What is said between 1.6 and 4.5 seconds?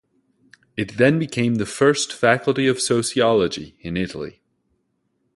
first Faculty of Sociology in Italy.